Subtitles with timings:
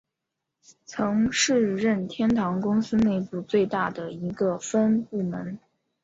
[0.83, 5.59] 曾是任天堂公司内部最大的一个分部门。